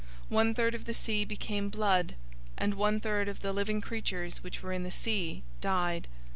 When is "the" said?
0.85-0.95, 3.41-3.53, 4.81-4.89